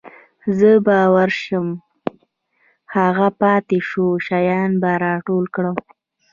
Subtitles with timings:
[0.57, 1.67] زه به ورشم
[2.95, 5.77] هغه پاتې شوي شیان به راټول کړم.